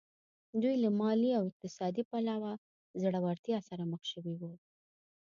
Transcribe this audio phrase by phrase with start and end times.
[0.61, 2.51] دوی له مالي او اقتصادي پلوه
[3.01, 4.51] ځوړتیا سره مخ شوي وو